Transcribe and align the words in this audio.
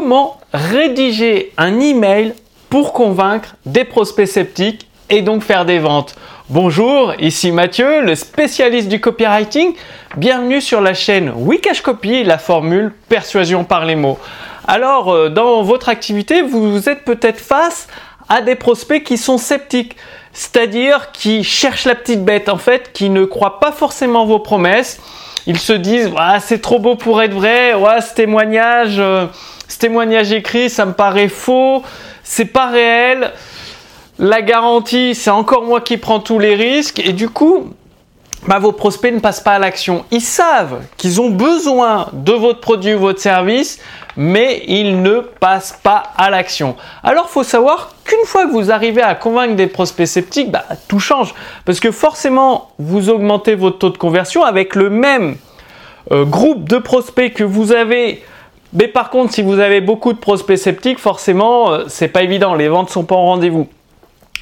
comment 0.00 0.36
rédiger 0.52 1.54
un 1.56 1.80
email 1.80 2.34
pour 2.68 2.92
convaincre 2.92 3.56
des 3.64 3.84
prospects 3.84 4.28
sceptiques 4.28 4.86
et 5.08 5.22
donc 5.22 5.42
faire 5.42 5.64
des 5.64 5.78
ventes. 5.78 6.16
Bonjour, 6.50 7.14
ici 7.18 7.50
Mathieu, 7.50 8.02
le 8.02 8.14
spécialiste 8.14 8.88
du 8.88 9.00
copywriting. 9.00 9.72
Bienvenue 10.18 10.60
sur 10.60 10.82
la 10.82 10.92
chaîne 10.92 11.32
Wikash 11.34 11.80
Copy, 11.80 12.24
la 12.24 12.36
formule 12.36 12.92
persuasion 13.08 13.64
par 13.64 13.86
les 13.86 13.96
mots. 13.96 14.18
Alors, 14.68 15.10
euh, 15.10 15.30
dans 15.30 15.62
votre 15.62 15.88
activité, 15.88 16.42
vous 16.42 16.90
êtes 16.90 17.06
peut-être 17.06 17.40
face 17.40 17.88
à 18.28 18.42
des 18.42 18.54
prospects 18.54 19.02
qui 19.02 19.16
sont 19.16 19.38
sceptiques, 19.38 19.96
c'est-à-dire 20.34 21.10
qui 21.12 21.42
cherchent 21.42 21.86
la 21.86 21.94
petite 21.94 22.22
bête 22.22 22.50
en 22.50 22.58
fait, 22.58 22.92
qui 22.92 23.08
ne 23.08 23.24
croient 23.24 23.60
pas 23.60 23.72
forcément 23.72 24.26
vos 24.26 24.40
promesses. 24.40 25.00
Ils 25.46 25.58
se 25.58 25.72
disent, 25.72 26.10
ah, 26.18 26.38
c'est 26.38 26.60
trop 26.60 26.80
beau 26.80 26.96
pour 26.96 27.22
être 27.22 27.32
vrai, 27.32 27.72
ouais, 27.72 28.02
ce 28.02 28.12
témoignage, 28.14 28.96
euh, 28.98 29.26
ce 29.68 29.78
témoignage 29.78 30.32
écrit, 30.32 30.70
ça 30.70 30.86
me 30.86 30.92
paraît 30.92 31.28
faux, 31.28 31.82
c'est 32.22 32.46
pas 32.46 32.70
réel. 32.70 33.32
La 34.18 34.40
garantie, 34.42 35.14
c'est 35.14 35.30
encore 35.30 35.64
moi 35.64 35.80
qui 35.80 35.98
prends 35.98 36.20
tous 36.20 36.38
les 36.38 36.54
risques. 36.54 37.00
Et 37.00 37.12
du 37.12 37.28
coup, 37.28 37.74
bah, 38.46 38.58
vos 38.58 38.72
prospects 38.72 39.12
ne 39.12 39.18
passent 39.18 39.40
pas 39.40 39.52
à 39.52 39.58
l'action. 39.58 40.04
Ils 40.10 40.22
savent 40.22 40.80
qu'ils 40.96 41.20
ont 41.20 41.30
besoin 41.30 42.08
de 42.12 42.32
votre 42.32 42.60
produit 42.60 42.94
ou 42.94 43.00
votre 43.00 43.20
service, 43.20 43.80
mais 44.16 44.62
ils 44.68 45.02
ne 45.02 45.20
passent 45.20 45.78
pas 45.82 46.02
à 46.16 46.30
l'action. 46.30 46.76
Alors, 47.02 47.26
il 47.28 47.32
faut 47.32 47.42
savoir 47.42 47.94
qu'une 48.04 48.24
fois 48.24 48.46
que 48.46 48.52
vous 48.52 48.70
arrivez 48.70 49.02
à 49.02 49.14
convaincre 49.14 49.56
des 49.56 49.66
prospects 49.66 50.06
sceptiques, 50.06 50.50
bah, 50.50 50.64
tout 50.88 51.00
change. 51.00 51.34
Parce 51.64 51.80
que 51.80 51.90
forcément, 51.90 52.70
vous 52.78 53.10
augmentez 53.10 53.54
votre 53.54 53.78
taux 53.78 53.90
de 53.90 53.98
conversion 53.98 54.44
avec 54.44 54.74
le 54.76 54.90
même 54.90 55.36
euh, 56.12 56.24
groupe 56.24 56.68
de 56.68 56.78
prospects 56.78 57.34
que 57.34 57.44
vous 57.44 57.72
avez 57.72 58.22
mais 58.76 58.88
par 58.88 59.08
contre, 59.08 59.32
si 59.32 59.42
vous 59.42 59.58
avez 59.58 59.80
beaucoup 59.80 60.12
de 60.12 60.18
prospects 60.18 60.58
sceptiques, 60.58 60.98
forcément, 60.98 61.72
euh, 61.72 61.84
c'est 61.88 62.08
pas 62.08 62.22
évident. 62.22 62.54
Les 62.54 62.68
ventes 62.68 62.90
sont 62.90 63.04
pas 63.04 63.14
au 63.14 63.22
rendez-vous. 63.22 63.68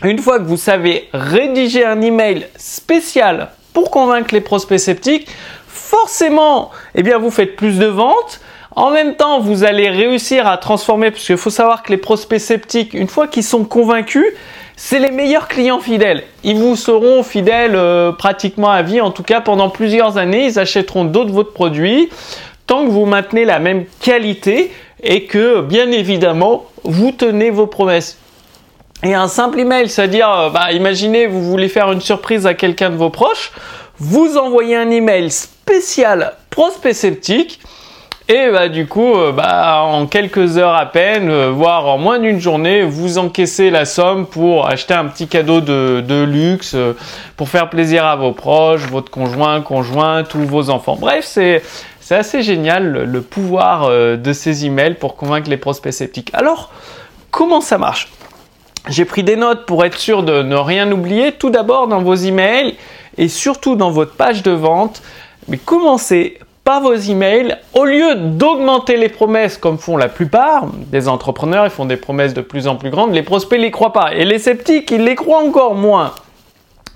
Une 0.03 0.19
fois 0.19 0.41
que 0.41 0.45
vous 0.45 0.56
savez 0.56 1.08
rédiger 1.12 1.84
un 1.84 2.00
email 2.03 2.48
spécial 2.56 3.50
pour 3.73 3.92
convaincre 3.92 4.34
les 4.34 4.41
prospects 4.41 4.78
sceptiques, 4.78 5.28
forcément, 5.69 6.73
eh 6.97 7.05
bien, 7.05 7.19
vous 7.19 7.31
faites 7.31 7.55
plus 7.55 7.78
de 7.78 7.86
ventes. 7.86 8.41
En 8.75 8.91
même 8.91 9.14
temps, 9.14 9.39
vous 9.39 9.62
allez 9.62 9.89
réussir 9.89 10.48
à 10.48 10.58
transformer, 10.58 11.12
parce 11.12 11.25
qu'il 11.25 11.36
faut 11.36 11.51
savoir 11.51 11.84
que 11.84 11.92
les 11.92 11.97
prospects 11.97 12.41
sceptiques, 12.41 12.92
une 12.92 13.08
fois 13.08 13.28
qu'ils 13.28 13.45
sont 13.45 13.64
convaincus, 13.64 14.27
c'est 14.77 14.98
les 14.98 15.12
meilleurs 15.12 15.47
clients 15.47 15.78
fidèles. 15.78 16.25
Ils 16.42 16.56
vous 16.56 16.75
seront 16.75 17.23
fidèles 17.23 17.77
euh, 17.77 18.11
pratiquement 18.11 18.70
à 18.70 18.83
vie, 18.83 19.01
en 19.01 19.12
tout 19.12 19.23
cas 19.23 19.41
pendant 19.41 19.70
plusieurs 19.70 20.19
années. 20.19 20.47
Ils 20.47 20.58
achèteront 20.58 21.05
d'autres 21.05 21.30
de 21.30 21.34
votre 21.34 21.53
produits 21.53 22.11
tant 22.67 22.84
que 22.84 22.91
vous 22.91 23.07
maintenez 23.07 23.45
la 23.45 23.59
même 23.59 23.84
qualité 24.01 24.70
et 25.03 25.25
que, 25.25 25.61
bien 25.61 25.91
évidemment, 25.91 26.65
vous 26.83 27.12
tenez 27.12 27.51
vos 27.51 27.67
promesses. 27.67 28.19
Et 29.05 29.12
un 29.12 29.29
simple 29.29 29.61
email, 29.61 29.89
c'est-à-dire, 29.89 30.31
euh, 30.31 30.51
bah, 30.51 30.73
imaginez, 30.73 31.27
vous 31.27 31.42
voulez 31.42 31.69
faire 31.69 31.92
une 31.92 32.01
surprise 32.01 32.47
à 32.47 32.55
quelqu'un 32.55 32.89
de 32.89 32.97
vos 32.97 33.11
proches, 33.11 33.53
vous 33.98 34.39
envoyez 34.39 34.77
un 34.77 34.91
email 34.91 35.31
spécial 35.31 36.33
prospect 36.48 36.95
sceptique, 36.95 37.61
et 38.31 38.48
bah, 38.51 38.70
du 38.70 38.87
coup, 38.87 39.15
euh, 39.15 39.33
bah, 39.33 39.83
en 39.83 40.07
quelques 40.07 40.57
heures 40.57 40.75
à 40.75 40.87
peine, 40.87 41.29
euh, 41.29 41.51
voire 41.51 41.87
en 41.87 41.98
moins 41.98 42.19
d'une 42.19 42.41
journée, 42.41 42.83
vous 42.83 43.19
encaissez 43.19 43.69
la 43.69 43.85
somme 43.85 44.27
pour 44.27 44.67
acheter 44.67 44.95
un 44.95 45.05
petit 45.05 45.29
cadeau 45.29 45.61
de, 45.61 46.25
luxe, 46.25 46.75
pour 47.37 47.51
faire 47.51 47.69
plaisir 47.69 48.07
à 48.07 48.17
vos 48.17 48.33
proches, 48.33 48.87
votre 48.91 49.11
conjoint, 49.11 49.61
conjointe, 49.61 50.29
tous 50.31 50.47
vos 50.47 50.70
enfants. 50.70 50.97
Bref, 50.98 51.27
c'est 51.27 51.62
c'est 52.05 52.16
assez 52.16 52.42
génial 52.42 52.92
le, 53.10 53.22
pouvoir 53.22 53.84
euh, 53.84 54.19
de 54.19 54.34
ces 54.34 54.66
emails 54.66 54.92
pour 54.92 55.16
convaincre 55.16 55.48
les 55.48 55.56
prospects 55.56 55.91
sceptiques. 55.91 56.30
Alors, 56.34 56.70
comment 57.30 57.62
ça 57.62 57.78
marche? 57.78 58.12
J'ai 58.91 59.06
pris 59.06 59.22
des 59.22 59.36
notes 59.36 59.64
pour 59.64 59.86
être 59.86 59.96
sûr 59.96 60.22
de 60.22 60.42
ne 60.42 60.55
rien 60.55 60.92
oublier. 60.92 61.33
Tout 61.33 61.48
d'abord 61.48 61.88
dans 61.88 62.02
vos 62.02 62.14
emails 62.14 62.77
et 63.17 63.29
surtout 63.29 63.74
dans 63.74 63.90
votre 63.90 64.12
page 64.12 64.42
de 64.42 64.51
vente, 64.51 65.01
mais 65.48 65.56
commencez 65.56 66.39
par 66.62 66.83
vos 66.83 66.95
emails, 66.95 67.56
au 67.73 67.86
lieu 67.86 68.14
d'augmenter 68.17 68.98
les 68.98 69.08
promesses 69.08 69.56
comme 69.56 69.79
font 69.79 69.96
la 69.96 70.08
plupart 70.08 70.67
des 70.74 71.08
entrepreneurs, 71.08 71.64
ils 71.64 71.70
font 71.70 71.86
des 71.86 71.96
promesses 71.96 72.34
de 72.34 72.42
plus 72.42 72.67
en 72.67 72.77
plus 72.77 72.90
grandes, 72.90 73.14
les 73.14 73.23
prospects 73.23 73.58
ne 73.58 73.64
les 73.64 73.70
croient 73.70 73.95
pas. 73.95 74.14
Et 74.14 74.27
les 74.27 74.39
sceptiques, 74.39 74.90
ils 74.90 75.05
les 75.05 75.14
croient 75.14 75.42
encore 75.42 75.74
moins. 75.74 76.12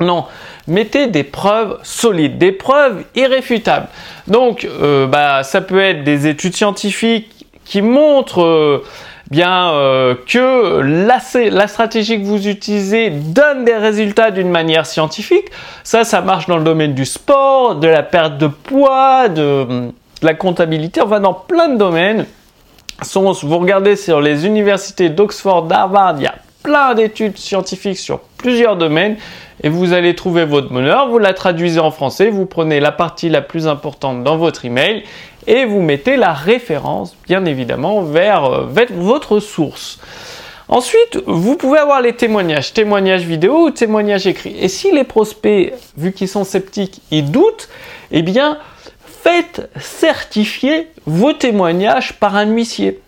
Non, 0.00 0.26
mettez 0.68 1.08
des 1.08 1.24
preuves 1.24 1.78
solides, 1.82 2.38
des 2.38 2.52
preuves 2.52 3.04
irréfutables. 3.16 3.88
Donc, 4.28 4.64
euh, 4.64 5.06
bah, 5.06 5.42
ça 5.42 5.60
peut 5.60 5.80
être 5.80 6.04
des 6.04 6.28
études 6.28 6.54
scientifiques 6.54 7.46
qui 7.64 7.82
montrent 7.82 8.44
euh, 8.44 8.84
bien 9.30 9.70
euh, 9.70 10.14
que 10.26 10.80
la, 10.80 11.66
stratégie 11.66 12.20
que 12.20 12.24
vous 12.24 12.46
utilisez 12.46 13.10
donne 13.10 13.64
des 13.64 13.76
résultats 13.76 14.30
d'une 14.30 14.50
manière 14.50 14.86
scientifique. 14.86 15.46
Ça, 15.82 16.04
ça 16.04 16.20
marche 16.20 16.46
dans 16.46 16.58
le 16.58 16.64
domaine 16.64 16.94
du 16.94 17.04
sport, 17.04 17.74
de 17.74 17.88
la 17.88 18.04
perte 18.04 18.38
de 18.38 18.46
poids, 18.46 19.28
de, 19.28 19.90
la 20.22 20.34
comptabilité, 20.34 21.00
va 21.04 21.18
dans 21.18 21.34
plein 21.34 21.68
de 21.68 21.76
domaines. 21.76 22.26
Vous 23.14 23.58
regardez 23.58 23.96
sur 23.96 24.20
les 24.20 24.46
universités 24.46 25.08
d'Oxford, 25.08 25.62
d'Harvard, 25.62 26.14
il 26.18 26.24
y 26.24 26.26
a 26.26 26.34
plein 26.68 26.92
d'études 26.92 27.38
scientifiques 27.38 27.96
sur 27.96 28.20
plusieurs 28.36 28.76
domaines 28.76 29.16
et 29.62 29.70
vous 29.70 29.94
allez 29.94 30.14
trouver 30.14 30.44
votre 30.44 30.68
bonheur, 30.68 31.08
vous 31.08 31.18
la 31.18 31.32
traduisez 31.32 31.80
en 31.80 31.90
français, 31.90 32.28
vous 32.28 32.44
prenez 32.44 32.78
la 32.78 32.92
partie 32.92 33.30
la 33.30 33.40
plus 33.40 33.66
importante 33.66 34.22
dans 34.22 34.36
votre 34.36 34.66
email 34.66 35.02
et 35.46 35.64
vous 35.64 35.80
mettez 35.80 36.18
la 36.18 36.34
référence, 36.34 37.16
bien 37.26 37.46
évidemment, 37.46 38.02
vers, 38.02 38.44
euh, 38.44 38.86
votre 38.90 39.40
source. 39.40 39.98
Ensuite, 40.68 41.18
vous 41.26 41.56
pouvez 41.56 41.78
avoir 41.78 42.02
les 42.02 42.12
témoignages, 42.12 42.74
témoignages 42.74 43.22
vidéo 43.22 43.68
ou 43.68 43.70
témoignages 43.70 44.26
écrits. 44.26 44.54
Et 44.60 44.68
si 44.68 44.92
les 44.92 45.04
prospects, 45.04 45.72
vu 45.96 46.12
qu'ils 46.12 46.28
sont 46.28 46.44
sceptiques, 46.44 47.00
ils 47.10 47.30
doutent, 47.30 47.70
eh 48.10 48.20
bien, 48.20 48.58
faites 49.06 49.70
certifier 49.80 50.88
vos 51.06 51.32
témoignages 51.32 52.12
par 52.20 52.36
un 52.36 52.44
huissier. 52.44 53.00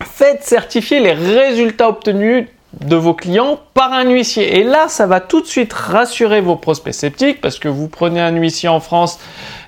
Faites 0.00 0.44
certifier 0.44 1.00
les 1.00 1.12
résultats 1.12 1.88
obtenus 1.88 2.46
de 2.80 2.96
vos 2.96 3.14
clients 3.14 3.60
par 3.74 3.92
un 3.92 4.08
huissier. 4.10 4.58
Et 4.58 4.64
là, 4.64 4.88
ça 4.88 5.06
va 5.06 5.20
tout 5.20 5.40
de 5.40 5.46
suite 5.46 5.72
rassurer 5.72 6.40
vos 6.40 6.56
prospects 6.56 6.94
sceptiques 6.94 7.40
parce 7.40 7.58
que 7.58 7.68
vous 7.68 7.88
prenez 7.88 8.20
un 8.20 8.34
huissier 8.34 8.68
en 8.68 8.80
France, 8.80 9.18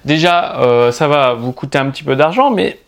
déjà, 0.04 0.60
euh, 0.60 0.92
ça 0.92 1.08
va 1.08 1.34
vous 1.34 1.52
coûter 1.52 1.78
un 1.78 1.90
petit 1.90 2.02
peu 2.02 2.16
d'argent, 2.16 2.50
mais 2.50 2.78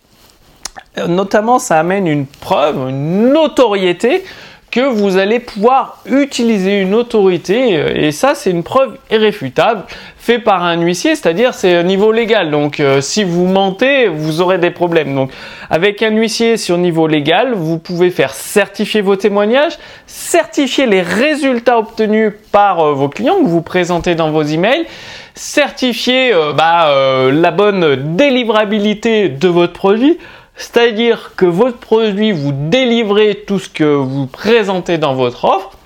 euh, 0.99 1.07
notamment, 1.07 1.59
ça 1.59 1.79
amène 1.79 2.07
une 2.07 2.27
preuve, 2.27 2.89
une 2.89 3.33
notoriété 3.33 4.25
que 4.71 4.81
vous 4.81 5.17
allez 5.17 5.41
pouvoir 5.41 5.99
utiliser 6.07 6.81
une 6.81 6.95
autorité 6.95 7.77
euh, 7.77 7.93
et 7.95 8.13
ça 8.13 8.35
c'est 8.35 8.51
une 8.51 8.63
preuve 8.63 8.99
irréfutable 9.11 9.85
fait 10.19 10.39
par 10.39 10.63
un 10.63 10.79
huissier, 10.81 11.15
c'est-à-dire 11.15 11.55
c'est 11.55 11.79
au 11.79 11.83
niveau 11.83 12.13
légal. 12.13 12.51
Donc 12.51 12.81
euh, 12.81 13.01
si 13.01 13.25
vous 13.25 13.47
mentez, 13.47 14.09
vous 14.09 14.41
aurez 14.43 14.59
des 14.59 14.71
problèmes. 14.71 15.15
Donc 15.15 15.31
avec 15.71 16.03
un 16.03 16.11
huissier 16.11 16.57
sur 16.59 16.77
niveau 16.77 17.07
légal, 17.07 17.55
vous 17.55 17.79
pouvez 17.79 18.11
faire 18.11 18.35
certifier 18.35 19.01
vos 19.01 19.17
témoignages, 19.17 19.79
certifier 20.07 20.87
les 20.87 21.01
résultats 21.01 21.79
obtenus 21.79 22.33
par 22.53 22.81
euh, 22.81 22.93
vos 22.93 23.09
clients 23.09 23.41
que 23.43 23.49
vous 23.49 23.63
présentez 23.63 24.15
dans 24.15 24.31
vos 24.31 24.43
emails, 24.43 24.87
certifier 25.35 26.33
bah, 26.57 26.93
la 27.31 27.51
bonne 27.53 28.17
délivrabilité 28.17 29.29
de 29.29 29.47
votre 29.47 29.73
produit 29.73 30.19
c'est-à-dire 30.59 31.33
que 31.37 31.47
votre 31.47 31.79
produit, 31.79 32.33
vous 32.33 32.53
délivrez 32.53 33.45
tout 33.47 33.59
ce 33.59 33.69
que 33.69 33.85
vous 33.85 34.27
présentez 34.27 34.99
dans 34.99 35.15
votre 35.15 35.45
offre, 35.45 35.78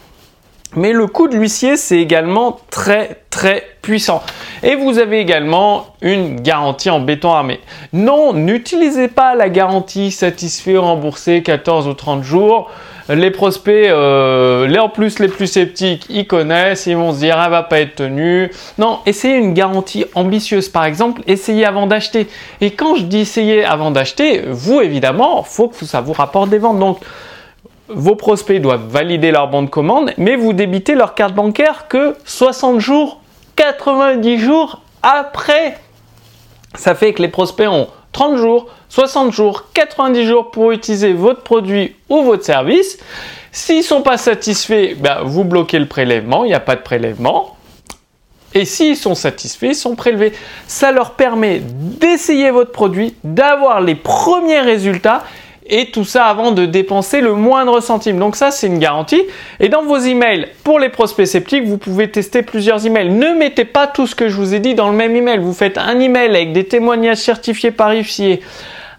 mais 0.74 0.92
le 0.92 1.06
coût 1.06 1.28
de 1.28 1.36
l'huissier, 1.36 1.76
c'est 1.76 1.98
également 1.98 2.58
très 2.70 3.22
très 3.30 3.64
puissant. 3.82 4.22
Et 4.62 4.74
vous 4.74 4.98
avez 4.98 5.18
également 5.18 5.86
une 6.02 6.40
garantie 6.40 6.90
en 6.90 7.00
béton 7.00 7.32
armé. 7.32 7.60
Non, 7.92 8.32
n'utilisez 8.32 9.08
pas 9.08 9.34
la 9.34 9.48
garantie 9.48 10.10
satisfait 10.10 10.76
remboursé 10.76 11.42
14 11.42 11.88
ou 11.88 11.94
30 11.94 12.22
jours 12.22 12.70
les 13.08 13.30
prospects, 13.30 13.88
euh, 13.88 14.66
les 14.66 14.78
en 14.78 14.88
plus 14.88 15.18
les 15.18 15.28
plus 15.28 15.46
sceptiques, 15.46 16.06
ils 16.08 16.26
connaissent, 16.26 16.86
ils 16.86 16.96
vont 16.96 17.12
se 17.12 17.18
dire 17.18 17.40
elle 17.42 17.50
va 17.50 17.62
pas 17.62 17.80
être 17.80 17.96
tenue. 17.96 18.50
Non, 18.78 19.00
essayez 19.06 19.36
une 19.36 19.54
garantie 19.54 20.04
ambitieuse. 20.14 20.68
Par 20.68 20.84
exemple, 20.84 21.22
essayez 21.26 21.64
avant 21.64 21.86
d'acheter. 21.86 22.28
Et 22.60 22.72
quand 22.72 22.96
je 22.96 23.02
dis 23.02 23.20
essayer 23.20 23.64
avant 23.64 23.90
d'acheter, 23.90 24.42
vous 24.48 24.80
évidemment, 24.80 25.42
faut 25.42 25.68
que 25.68 25.84
ça 25.84 26.00
vous 26.00 26.12
rapporte 26.12 26.50
des 26.50 26.58
ventes. 26.58 26.78
Donc 26.78 26.98
vos 27.94 28.16
prospects 28.16 28.60
doivent 28.60 28.88
valider 28.88 29.30
leur 29.30 29.48
bon 29.48 29.62
de 29.62 29.70
commande, 29.70 30.12
mais 30.18 30.36
vous 30.36 30.52
débitez 30.52 30.94
leur 30.94 31.14
carte 31.14 31.34
bancaire 31.34 31.88
que 31.88 32.16
60 32.24 32.80
jours, 32.80 33.20
90 33.56 34.38
jours 34.38 34.80
après. 35.02 35.78
Ça 36.74 36.94
fait 36.94 37.12
que 37.12 37.22
les 37.22 37.28
prospects 37.28 37.68
ont 37.68 37.88
30 38.12 38.36
jours, 38.36 38.68
60 38.88 39.32
jours, 39.32 39.64
90 39.74 40.26
jours 40.26 40.50
pour 40.50 40.72
utiliser 40.72 41.12
votre 41.12 41.42
produit 41.42 41.96
ou 42.08 42.22
votre 42.22 42.44
service. 42.44 42.98
S'ils 43.50 43.78
ne 43.78 43.82
sont 43.82 44.02
pas 44.02 44.16
satisfaits, 44.16 44.94
ben, 44.98 45.22
vous 45.24 45.44
bloquez 45.44 45.78
le 45.78 45.86
prélèvement, 45.86 46.44
il 46.44 46.48
n'y 46.48 46.54
a 46.54 46.60
pas 46.60 46.76
de 46.76 46.82
prélèvement. 46.82 47.56
Et 48.54 48.64
s'ils 48.64 48.96
sont 48.96 49.14
satisfaits, 49.14 49.68
ils 49.68 49.74
sont 49.74 49.94
prélevés. 49.94 50.32
Ça 50.66 50.92
leur 50.92 51.12
permet 51.12 51.60
d'essayer 51.60 52.50
votre 52.50 52.72
produit, 52.72 53.14
d'avoir 53.24 53.80
les 53.80 53.94
premiers 53.94 54.60
résultats 54.60 55.24
et 55.66 55.90
tout 55.90 56.04
ça 56.04 56.26
avant 56.26 56.50
de 56.52 56.66
dépenser 56.66 57.20
le 57.20 57.34
moindre 57.34 57.80
centime. 57.80 58.18
Donc 58.18 58.36
ça, 58.36 58.50
c'est 58.50 58.66
une 58.66 58.78
garantie. 58.78 59.22
Et 59.60 59.68
dans 59.68 59.82
vos 59.82 59.98
emails, 59.98 60.48
pour 60.64 60.78
les 60.78 60.88
prospects 60.88 61.26
sceptiques, 61.26 61.64
vous 61.64 61.78
pouvez 61.78 62.10
tester 62.10 62.42
plusieurs 62.42 62.84
emails. 62.86 63.10
Ne 63.10 63.34
mettez 63.34 63.64
pas 63.64 63.86
tout 63.86 64.06
ce 64.06 64.14
que 64.14 64.28
je 64.28 64.36
vous 64.36 64.54
ai 64.54 64.58
dit 64.58 64.74
dans 64.74 64.88
le 64.88 64.96
même 64.96 65.14
email. 65.14 65.38
Vous 65.38 65.54
faites 65.54 65.78
un 65.78 65.98
email 66.00 66.30
avec 66.30 66.52
des 66.52 66.64
témoignages 66.64 67.18
certifiés 67.18 67.70
par 67.70 67.94
IFCA, 67.94 68.42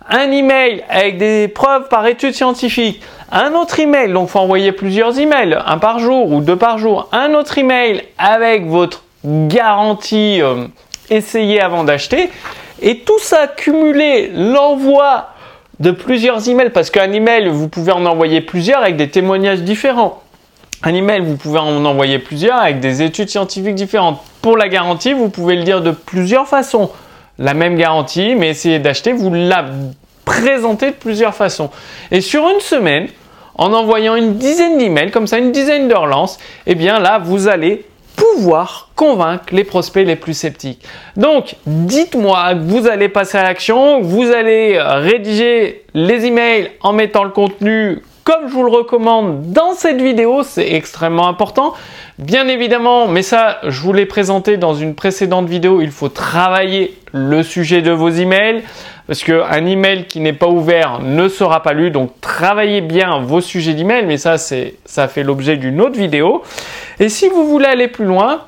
un 0.09 0.31
email 0.31 0.83
avec 0.89 1.17
des 1.17 1.47
preuves 1.47 1.87
par 1.87 2.05
études 2.07 2.33
scientifiques, 2.33 3.01
un 3.31 3.53
autre 3.53 3.79
email, 3.79 4.11
donc 4.11 4.29
faut 4.29 4.39
envoyer 4.39 4.71
plusieurs 4.71 5.17
emails, 5.19 5.57
un 5.65 5.77
par 5.77 5.99
jour 5.99 6.31
ou 6.31 6.41
deux 6.41 6.57
par 6.57 6.77
jour, 6.77 7.07
un 7.11 7.33
autre 7.33 7.57
email 7.57 8.03
avec 8.17 8.65
votre 8.67 9.03
garantie 9.25 10.41
euh, 10.41 10.67
essayée 11.09 11.61
avant 11.61 11.83
d'acheter, 11.83 12.29
et 12.81 12.99
tout 12.99 13.19
ça 13.19 13.47
cumulé, 13.47 14.29
l'envoi 14.33 15.29
de 15.83 15.91
plusieurs 15.91 16.47
emails, 16.47 16.69
parce 16.69 16.89
qu'un 16.89 17.11
email, 17.11 17.49
vous 17.49 17.67
pouvez 17.67 17.91
en 17.91 18.05
envoyer 18.05 18.39
plusieurs 18.39 18.79
avec 18.79 18.95
des 18.95 19.09
témoignages 19.09 19.63
différents. 19.63 20.23
Un 20.81 20.93
email, 20.93 21.19
vous 21.19 21.35
pouvez 21.35 21.59
en 21.59 21.83
envoyer 21.83 22.19
plusieurs 22.19 22.55
avec 22.55 22.79
des 22.79 23.01
études 23.01 23.27
scientifiques 23.29 23.75
différentes. 23.75 24.21
Pour 24.41 24.55
la 24.55 24.69
garantie, 24.69 25.11
vous 25.11 25.27
pouvez 25.27 25.57
le 25.57 25.63
dire 25.63 25.81
de 25.81 25.91
plusieurs 25.91 26.47
façons. 26.47 26.89
La 27.37 27.53
même 27.53 27.75
garantie, 27.75 28.33
mais 28.35 28.49
essayez 28.49 28.79
d'acheter, 28.79 29.11
vous 29.11 29.33
la 29.33 29.65
présentez 30.23 30.91
de 30.91 30.95
plusieurs 30.95 31.35
façons. 31.35 31.69
Et 32.11 32.21
sur 32.21 32.47
une 32.47 32.61
semaine, 32.61 33.07
en 33.55 33.73
envoyant 33.73 34.15
une 34.15 34.35
dizaine 34.35 34.77
d'emails, 34.77 35.11
comme 35.11 35.27
ça, 35.27 35.37
une 35.37 35.51
dizaine 35.51 35.89
de 35.89 35.95
relances, 35.95 36.39
eh 36.65 36.75
bien 36.75 36.99
là, 36.99 37.19
vous 37.21 37.49
allez 37.49 37.85
pouvoir 38.15 38.89
convaincre 38.95 39.45
les 39.51 39.63
prospects 39.63 40.05
les 40.05 40.15
plus 40.15 40.33
sceptiques. 40.33 40.83
Donc, 41.15 41.55
dites-moi 41.65 42.53
que 42.53 42.59
vous 42.59 42.87
allez 42.87 43.09
passer 43.09 43.37
à 43.37 43.43
l'action, 43.43 44.01
vous 44.01 44.31
allez 44.31 44.79
rédiger 44.79 45.85
les 45.93 46.25
emails 46.25 46.71
en 46.81 46.93
mettant 46.93 47.23
le 47.23 47.31
contenu 47.31 48.01
comme 48.23 48.47
je 48.47 48.53
vous 48.53 48.63
le 48.63 48.71
recommande 48.71 49.51
dans 49.51 49.73
cette 49.73 50.01
vidéo, 50.01 50.43
c'est 50.43 50.73
extrêmement 50.73 51.27
important. 51.27 51.73
Bien 52.19 52.47
évidemment, 52.47 53.07
mais 53.07 53.21
ça, 53.21 53.59
je 53.67 53.81
vous 53.81 53.91
l'ai 53.91 54.05
présenté 54.05 54.57
dans 54.57 54.73
une 54.73 54.95
précédente 54.95 55.47
vidéo, 55.47 55.81
il 55.81 55.91
faut 55.91 56.09
travailler 56.09 56.97
le 57.11 57.43
sujet 57.43 57.81
de 57.81 57.91
vos 57.91 58.09
emails 58.09 58.63
parce 59.07 59.23
qu'un 59.23 59.65
email 59.65 60.05
qui 60.05 60.19
n'est 60.19 60.33
pas 60.33 60.47
ouvert 60.47 60.99
ne 61.01 61.27
sera 61.27 61.61
pas 61.61 61.73
lu. 61.73 61.91
Donc, 61.91 62.11
travaillez 62.21 62.81
bien 62.81 63.19
vos 63.19 63.41
sujets 63.41 63.73
d'email, 63.73 64.05
mais 64.05 64.17
ça, 64.17 64.37
ça 64.37 65.07
fait 65.07 65.23
l'objet 65.23 65.57
d'une 65.57 65.81
autre 65.81 65.97
vidéo. 65.97 66.41
Et 66.99 67.09
si 67.09 67.27
vous 67.27 67.45
voulez 67.45 67.65
aller 67.65 67.89
plus 67.89 68.05
loin, 68.05 68.43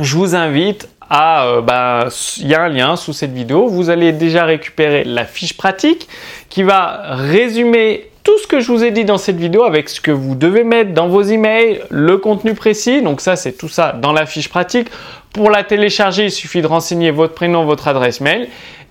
je 0.00 0.16
vous 0.16 0.34
invite 0.34 0.88
à, 1.08 1.46
euh, 1.46 1.60
bah, 1.60 2.08
il 2.38 2.48
y 2.48 2.54
a 2.54 2.62
un 2.62 2.68
lien 2.68 2.96
sous 2.96 3.12
cette 3.12 3.32
vidéo. 3.32 3.68
Vous 3.68 3.90
allez 3.90 4.12
déjà 4.12 4.44
récupérer 4.44 5.04
la 5.04 5.24
fiche 5.24 5.56
pratique 5.56 6.08
qui 6.48 6.62
va 6.62 7.02
résumer 7.10 8.10
tout 8.26 8.38
ce 8.38 8.48
que 8.48 8.58
je 8.58 8.72
vous 8.72 8.82
ai 8.82 8.90
dit 8.90 9.04
dans 9.04 9.18
cette 9.18 9.36
vidéo 9.36 9.62
avec 9.62 9.88
ce 9.88 10.00
que 10.00 10.10
vous 10.10 10.34
devez 10.34 10.64
mettre 10.64 10.92
dans 10.92 11.06
vos 11.06 11.22
emails, 11.22 11.82
le 11.90 12.18
contenu 12.18 12.54
précis. 12.54 13.00
Donc 13.00 13.20
ça, 13.20 13.36
c'est 13.36 13.52
tout 13.52 13.68
ça 13.68 13.92
dans 13.92 14.12
la 14.12 14.26
fiche 14.26 14.48
pratique. 14.48 14.88
Pour 15.32 15.48
la 15.48 15.62
télécharger, 15.62 16.24
il 16.24 16.32
suffit 16.32 16.60
de 16.60 16.66
renseigner 16.66 17.12
votre 17.12 17.34
prénom, 17.34 17.64
votre 17.64 17.86
adresse 17.86 18.20
mail. 18.20 18.48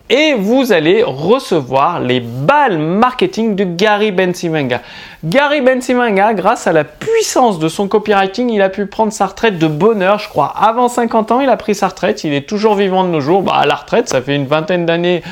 Et 0.10 0.36
vous 0.36 0.72
allez 0.72 1.04
recevoir 1.04 2.00
les 2.00 2.22
balles 2.22 2.78
marketing 2.78 3.56
de 3.56 3.66
Gary 3.66 4.14
Bensimanga. 4.14 4.82
Gary 5.26 5.60
Bensimanga, 5.60 6.34
grâce 6.34 6.66
à 6.66 6.72
la 6.72 6.86
puissance 6.86 7.60
de 7.60 7.68
son 7.68 7.90
copywriting, 7.90 8.50
il 8.50 8.62
a 8.62 8.70
pu 8.70 8.86
prendre 8.86 9.12
sa 9.12 9.26
retraite 9.26 9.60
de 9.60 9.68
bonheur, 9.68 10.18
je 10.18 10.30
crois. 10.30 10.54
Avant 10.58 10.88
50 10.88 11.34
ans, 11.34 11.42
il 11.42 11.50
a 11.50 11.58
pris 11.58 11.76
sa 11.76 11.90
retraite. 11.90 12.24
Il 12.24 12.34
est 12.34 12.48
toujours 12.48 12.76
vivant 12.76 13.04
de 13.04 13.10
nos 13.10 13.20
jours. 13.20 13.42
Bah, 13.42 13.56
à 13.56 13.66
la 13.66 13.76
retraite, 13.76 14.08
ça 14.08 14.22
fait 14.22 14.36
une 14.36 14.48
vingtaine 14.48 14.86
d'années 14.86 15.24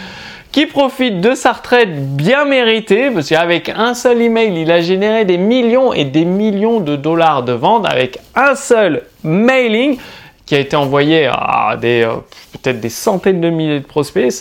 qui 0.54 0.68
profite 0.68 1.20
de 1.20 1.34
sa 1.34 1.52
retraite 1.52 2.16
bien 2.16 2.46
méritée, 2.46 3.10
parce 3.10 3.28
qu'avec 3.28 3.70
un 3.70 3.96
seul 3.96 4.22
email, 4.22 4.56
il 4.56 4.72
a 4.72 4.82
généré 4.82 5.26
des 5.26 5.40
millions 5.40 5.94
et 5.94 6.06
des 6.06 6.26
millions 6.26 6.80
de 6.80 6.96
dollars 6.96 7.42
de 7.42 7.54
ventes 7.54 7.88
avec 7.90 8.20
un 8.36 8.54
seul 8.54 9.02
mailing 9.24 9.98
qui 10.46 10.54
a 10.54 10.60
été 10.60 10.76
envoyé 10.76 11.26
à 11.26 11.76
des 11.82 12.04
euh, 12.04 12.18
peut-être 12.52 12.80
des 12.80 12.90
centaines 12.90 13.42
de 13.42 13.50
milliers 13.50 13.80
de 13.80 13.86
prospects. 13.86 14.32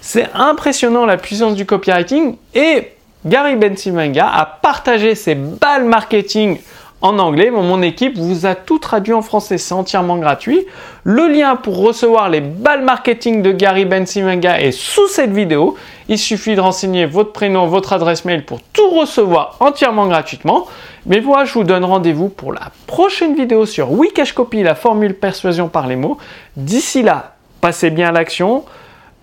C'est 0.00 0.28
impressionnant 0.32 1.06
la 1.06 1.16
puissance 1.16 1.56
du 1.56 1.66
copywriting 1.66 2.36
et 2.54 2.92
Gary 3.26 3.56
Bensimanga 3.56 4.28
a 4.28 4.46
partagé 4.46 5.16
ses 5.16 5.34
balles 5.34 5.84
marketing 5.84 6.58
en 7.02 7.18
anglais, 7.18 7.50
mon 7.50 7.82
équipe 7.82 8.16
vous 8.16 8.46
a 8.46 8.54
tout 8.54 8.78
traduit 8.78 9.12
en 9.12 9.22
français, 9.22 9.58
c'est 9.58 9.74
entièrement 9.74 10.18
gratuit. 10.18 10.64
Le 11.02 11.26
lien 11.26 11.56
pour 11.56 11.78
recevoir 11.78 12.28
les 12.28 12.40
balles 12.40 12.84
marketing 12.84 13.42
de 13.42 13.50
Gary 13.50 13.84
Bensimanga 13.84 14.60
est 14.60 14.70
sous 14.70 15.08
cette 15.08 15.32
vidéo. 15.32 15.76
Il 16.08 16.16
suffit 16.16 16.54
de 16.54 16.60
renseigner 16.60 17.04
votre 17.04 17.32
prénom, 17.32 17.66
votre 17.66 17.92
adresse 17.92 18.24
mail 18.24 18.44
pour 18.44 18.60
tout 18.72 18.88
recevoir 18.88 19.56
entièrement 19.58 20.06
gratuitement. 20.06 20.68
Mais 21.04 21.20
moi, 21.20 21.44
je 21.44 21.54
vous 21.54 21.64
donne 21.64 21.84
rendez-vous 21.84 22.28
pour 22.28 22.52
la 22.52 22.70
prochaine 22.86 23.34
vidéo 23.34 23.66
sur 23.66 23.90
Wikash 23.90 24.32
Copy, 24.32 24.62
la 24.62 24.76
formule 24.76 25.14
persuasion 25.14 25.68
par 25.68 25.88
les 25.88 25.96
mots. 25.96 26.18
D'ici 26.56 27.02
là, 27.02 27.34
passez 27.60 27.90
bien 27.90 28.10
à 28.10 28.12
l'action, 28.12 28.64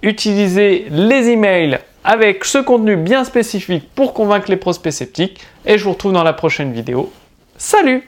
utilisez 0.04 0.88
les 0.90 1.30
emails 1.30 1.80
avec 2.04 2.44
ce 2.44 2.58
contenu 2.58 2.98
bien 2.98 3.24
spécifique 3.24 3.90
pour 3.96 4.14
convaincre 4.14 4.50
les 4.50 4.58
prospects 4.58 4.92
sceptiques 4.92 5.40
et 5.66 5.78
je 5.78 5.86
vous 5.86 5.92
retrouve 5.92 6.12
dans 6.12 6.24
la 6.24 6.34
prochaine 6.34 6.74
vidéo. 6.74 7.10
Salut 7.60 8.04